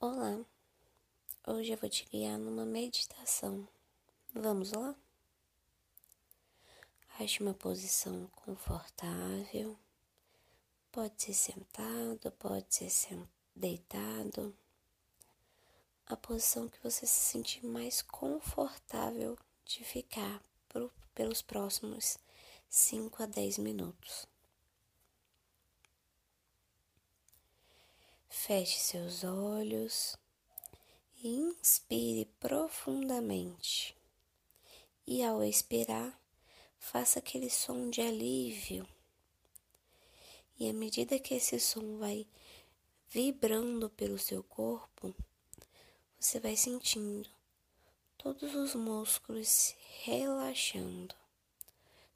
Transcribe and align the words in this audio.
Olá, 0.00 0.38
hoje 1.44 1.72
eu 1.72 1.76
vou 1.76 1.90
te 1.90 2.04
guiar 2.04 2.38
numa 2.38 2.64
meditação. 2.64 3.66
Vamos 4.32 4.70
lá? 4.70 4.94
Ache 7.18 7.42
uma 7.42 7.52
posição 7.52 8.28
confortável. 8.28 9.76
Pode 10.92 11.20
ser 11.20 11.34
sentado, 11.34 12.30
pode 12.38 12.88
ser 12.88 13.20
deitado. 13.56 14.56
A 16.06 16.16
posição 16.16 16.68
que 16.68 16.78
você 16.80 17.04
se 17.04 17.32
sentir 17.32 17.66
mais 17.66 18.00
confortável 18.00 19.36
de 19.64 19.82
ficar 19.82 20.40
pelos 21.12 21.42
próximos 21.42 22.18
5 22.68 23.24
a 23.24 23.26
10 23.26 23.58
minutos. 23.58 24.28
Feche 28.40 28.78
seus 28.78 29.24
olhos 29.24 30.16
e 31.22 31.28
inspire 31.28 32.24
profundamente. 32.38 33.94
E 35.04 35.24
ao 35.24 35.42
expirar, 35.42 36.18
faça 36.78 37.18
aquele 37.18 37.50
som 37.50 37.90
de 37.90 38.00
alívio. 38.00 38.88
E 40.58 40.70
à 40.70 40.72
medida 40.72 41.18
que 41.18 41.34
esse 41.34 41.58
som 41.58 41.98
vai 41.98 42.26
vibrando 43.08 43.90
pelo 43.90 44.18
seu 44.18 44.42
corpo, 44.44 45.12
você 46.18 46.38
vai 46.38 46.56
sentindo 46.56 47.28
todos 48.16 48.54
os 48.54 48.74
músculos 48.74 49.74
relaxando, 50.04 51.14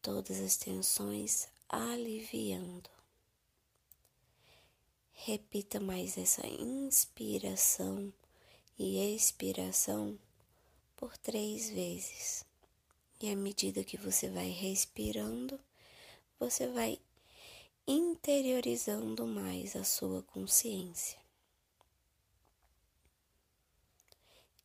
todas 0.00 0.40
as 0.40 0.56
tensões 0.56 1.48
aliviando. 1.68 2.88
Repita 5.14 5.80
mais 5.80 6.18
essa 6.18 6.46
inspiração 6.46 8.12
e 8.78 8.98
expiração 9.14 10.18
por 10.96 11.16
três 11.16 11.70
vezes. 11.70 12.44
E 13.20 13.30
à 13.30 13.36
medida 13.36 13.82
que 13.82 13.96
você 13.96 14.28
vai 14.28 14.50
respirando, 14.50 15.58
você 16.38 16.66
vai 16.66 17.00
interiorizando 17.86 19.26
mais 19.26 19.74
a 19.76 19.84
sua 19.84 20.22
consciência. 20.22 21.18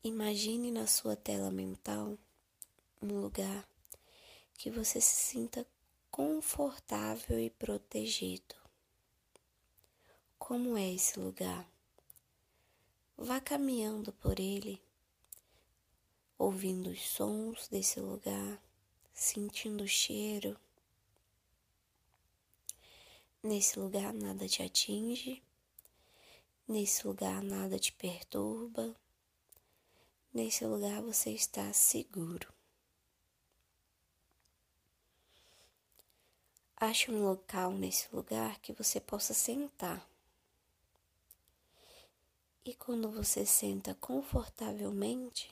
Imagine 0.03 0.71
na 0.71 0.87
sua 0.87 1.15
tela 1.15 1.51
mental 1.51 2.17
um 3.01 3.21
lugar 3.21 3.67
que 4.55 4.69
você 4.69 4.99
se 4.99 5.15
sinta 5.15 5.65
confortável 6.11 7.39
e 7.39 7.49
protegido. 7.49 8.58
Como 10.49 10.75
é 10.75 10.95
esse 10.95 11.19
lugar? 11.19 11.63
Vá 13.15 13.39
caminhando 13.39 14.11
por 14.13 14.39
ele, 14.39 14.81
ouvindo 16.39 16.89
os 16.89 17.07
sons 17.07 17.67
desse 17.67 17.99
lugar, 17.99 18.59
sentindo 19.13 19.83
o 19.83 19.87
cheiro. 19.87 20.59
Nesse 23.43 23.77
lugar 23.77 24.11
nada 24.11 24.47
te 24.47 24.63
atinge, 24.63 25.43
nesse 26.67 27.05
lugar 27.05 27.43
nada 27.43 27.77
te 27.77 27.93
perturba, 27.93 28.95
nesse 30.33 30.65
lugar 30.65 30.99
você 31.03 31.29
está 31.29 31.71
seguro. 31.73 32.51
Ache 36.75 37.11
um 37.11 37.21
local 37.21 37.71
nesse 37.71 38.07
lugar 38.11 38.57
que 38.61 38.73
você 38.73 38.99
possa 38.99 39.35
sentar 39.35 40.09
e 42.65 42.73
quando 42.73 43.09
você 43.09 43.45
senta 43.45 43.95
confortavelmente, 43.95 45.49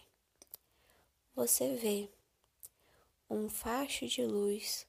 você 1.35 1.75
vê 1.75 2.09
um 3.29 3.49
facho 3.49 4.07
de 4.07 4.23
luz 4.25 4.85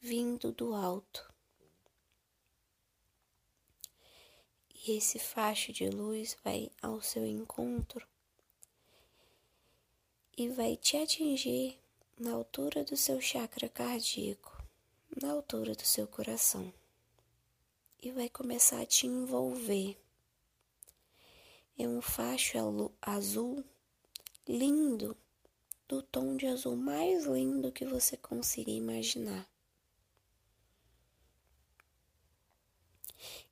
vindo 0.00 0.52
do 0.52 0.74
alto. 0.74 1.32
E 4.74 4.92
esse 4.92 5.18
facho 5.18 5.72
de 5.72 5.88
luz 5.88 6.36
vai 6.44 6.70
ao 6.80 7.00
seu 7.00 7.26
encontro 7.26 8.06
e 10.36 10.48
vai 10.48 10.76
te 10.76 10.96
atingir 10.96 11.80
na 12.18 12.32
altura 12.32 12.84
do 12.84 12.96
seu 12.96 13.20
chakra 13.20 13.68
cardíaco, 13.68 14.62
na 15.20 15.32
altura 15.32 15.74
do 15.74 15.84
seu 15.84 16.06
coração, 16.06 16.72
e 18.02 18.12
vai 18.12 18.28
começar 18.28 18.80
a 18.80 18.86
te 18.86 19.06
envolver 19.06 19.98
é 21.78 21.86
um 21.86 22.00
facho 22.00 22.56
azul 23.02 23.64
lindo, 24.48 25.16
do 25.86 26.02
tom 26.02 26.36
de 26.36 26.46
azul 26.46 26.74
mais 26.74 27.26
lindo 27.26 27.70
que 27.70 27.84
você 27.84 28.16
consiga 28.16 28.70
imaginar. 28.70 29.46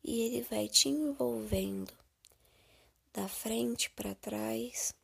E 0.03 0.23
ele 0.23 0.43
vai 0.43 0.69
te 0.69 0.89
envolvendo 0.89 1.93
da 3.13 3.29
frente 3.29 3.91
para 3.91 4.15
trás, 4.15 4.95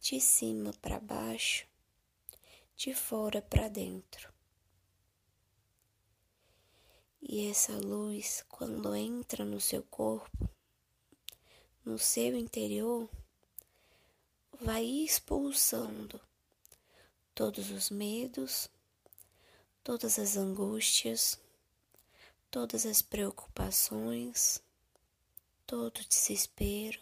de 0.00 0.20
cima 0.20 0.72
para 0.80 0.98
baixo, 0.98 1.66
de 2.76 2.94
fora 2.94 3.40
para 3.40 3.68
dentro. 3.68 4.32
E 7.22 7.48
essa 7.48 7.72
luz, 7.72 8.44
quando 8.48 8.94
entra 8.94 9.44
no 9.44 9.60
seu 9.60 9.82
corpo, 9.82 10.53
no 11.84 11.98
seu 11.98 12.34
interior 12.34 13.10
vai 14.58 14.84
expulsando 14.84 16.18
todos 17.34 17.70
os 17.70 17.90
medos, 17.90 18.70
todas 19.82 20.18
as 20.18 20.36
angústias, 20.36 21.38
todas 22.50 22.86
as 22.86 23.02
preocupações, 23.02 24.62
todo 25.66 25.98
o 25.98 26.08
desespero, 26.08 27.00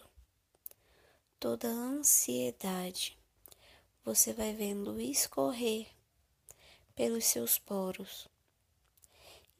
toda 1.39 1.69
a 1.69 1.71
ansiedade. 1.71 3.17
Você 4.03 4.33
vai 4.33 4.53
vendo 4.53 4.99
escorrer 4.99 5.87
pelos 6.93 7.23
seus 7.23 7.57
poros 7.57 8.27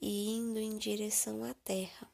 e 0.01 0.31
indo 0.31 0.59
em 0.59 0.78
direção 0.78 1.45
à 1.45 1.53
terra 1.53 2.12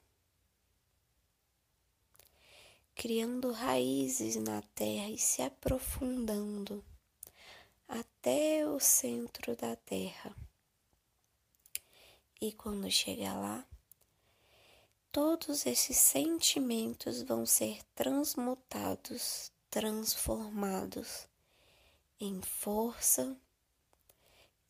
criando 3.00 3.54
raízes 3.54 4.36
na 4.36 4.62
terra 4.76 5.08
e 5.08 5.18
se 5.18 5.42
aprofundando 5.42 6.84
até 7.88 8.68
o 8.68 8.78
centro 8.78 9.56
da 9.56 9.74
terra. 9.78 10.36
E 12.42 12.52
quando 12.52 12.92
chegar 12.92 13.40
lá, 13.40 13.66
todos 15.14 15.66
esses 15.66 15.96
sentimentos 15.96 17.22
vão 17.22 17.46
ser 17.46 17.82
transmutados, 17.96 19.50
transformados 19.70 21.26
em 22.20 22.42
força, 22.42 23.34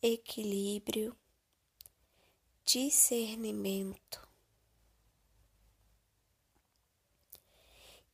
equilíbrio, 0.00 1.16
discernimento, 2.64 4.29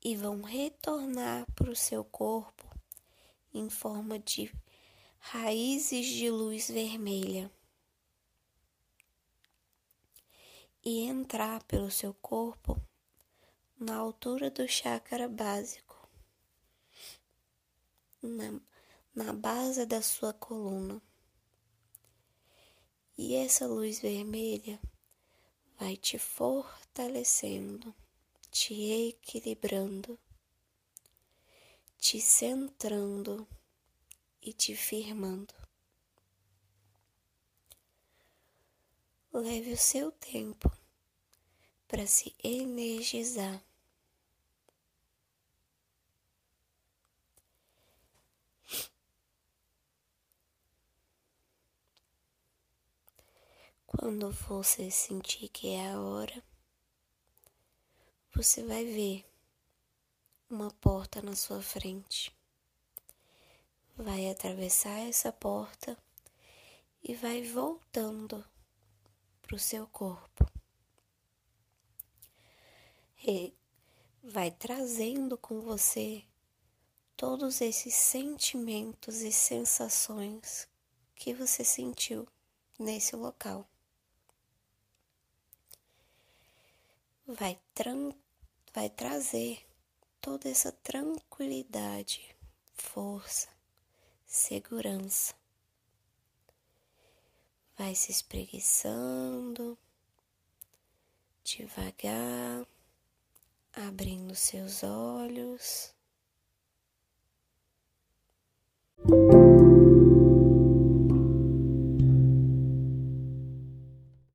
e 0.06 0.14
vão 0.14 0.40
retornar 0.40 1.44
para 1.52 1.68
o 1.68 1.74
seu 1.74 2.04
corpo 2.04 2.64
em 3.52 3.68
forma 3.68 4.20
de 4.20 4.54
raízes 5.18 6.06
de 6.06 6.30
luz 6.30 6.70
vermelha 6.70 7.50
e 10.84 11.00
entrar 11.00 11.60
pelo 11.64 11.90
seu 11.90 12.14
corpo 12.14 12.80
na 13.76 13.96
altura 13.96 14.48
do 14.48 14.68
chakra 14.68 15.28
básico, 15.28 16.08
na, 18.22 18.60
na 19.12 19.32
base 19.32 19.84
da 19.86 20.00
sua 20.00 20.32
coluna. 20.32 21.02
E 23.18 23.34
essa 23.34 23.66
luz 23.66 23.98
vermelha 23.98 24.80
vai 25.76 25.96
te 25.96 26.16
fortalecendo 26.16 27.92
te 28.58 29.10
equilibrando, 29.10 30.18
te 31.98 32.18
centrando 32.18 33.46
e 34.40 34.50
te 34.50 34.74
firmando. 34.74 35.54
Leve 39.30 39.74
o 39.74 39.76
seu 39.76 40.10
tempo 40.10 40.72
para 41.86 42.06
se 42.06 42.34
energizar. 42.42 43.62
Quando 53.86 54.30
você 54.30 54.90
sentir 54.90 55.50
que 55.50 55.68
é 55.68 55.90
a 55.90 56.00
hora, 56.00 56.42
você 58.36 58.62
vai 58.62 58.84
ver 58.84 59.24
uma 60.50 60.70
porta 60.70 61.22
na 61.22 61.34
sua 61.34 61.62
frente. 61.62 62.30
Vai 63.96 64.28
atravessar 64.28 64.98
essa 65.08 65.32
porta 65.32 65.96
e 67.02 67.14
vai 67.14 67.42
voltando 67.42 68.44
para 69.40 69.56
o 69.56 69.58
seu 69.58 69.86
corpo. 69.86 70.46
E 73.26 73.54
vai 74.22 74.50
trazendo 74.50 75.38
com 75.38 75.62
você 75.62 76.22
todos 77.16 77.62
esses 77.62 77.94
sentimentos 77.94 79.22
e 79.22 79.32
sensações 79.32 80.68
que 81.14 81.32
você 81.32 81.64
sentiu 81.64 82.28
nesse 82.78 83.16
local. 83.16 83.66
Vai, 87.26 87.58
vai 88.76 88.90
trazer 88.90 89.66
toda 90.20 90.50
essa 90.50 90.70
tranquilidade, 90.70 92.36
força, 92.74 93.48
segurança 94.26 95.34
vai 97.74 97.94
se 97.94 98.12
espreguiçando 98.12 99.78
devagar, 101.42 102.66
abrindo 103.72 104.34
seus 104.34 104.82
olhos. 104.82 105.95